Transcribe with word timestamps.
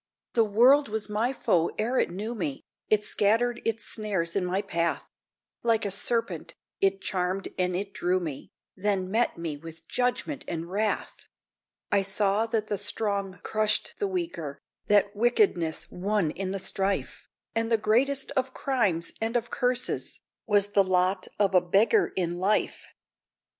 The 0.33 0.43
World 0.43 0.89
was 0.89 1.09
my 1.09 1.31
foe 1.31 1.69
ere 1.77 1.99
it 1.99 2.09
knew 2.09 2.33
me; 2.33 2.63
It 2.89 3.05
scattered 3.05 3.61
its 3.63 3.85
snares 3.85 4.35
in 4.35 4.43
my 4.43 4.63
path: 4.63 5.03
Like 5.61 5.85
a 5.85 5.91
serpent, 5.91 6.55
it 6.79 7.01
charmed 7.03 7.49
and 7.59 7.75
it 7.75 7.93
drew 7.93 8.19
me, 8.19 8.49
Then 8.75 9.11
met 9.11 9.37
me 9.37 9.57
with 9.57 9.87
judgment 9.87 10.43
and 10.47 10.67
wrath! 10.71 11.27
I 11.91 12.01
saw 12.01 12.47
that 12.47 12.65
the 12.65 12.79
strong 12.79 13.41
crushed 13.43 13.93
the 13.99 14.07
weaker, 14.07 14.57
That 14.87 15.15
wickedness 15.15 15.85
won 15.91 16.31
in 16.31 16.49
the 16.49 16.57
strife, 16.57 17.27
And 17.53 17.71
the 17.71 17.77
greatest 17.77 18.31
of 18.31 18.55
crimes 18.55 19.11
and 19.21 19.35
of 19.37 19.51
curses 19.51 20.19
Was 20.47 20.69
the 20.69 20.83
lot 20.83 21.27
of 21.37 21.53
a 21.53 21.61
beggar 21.61 22.11
in 22.15 22.39
life! 22.39 22.87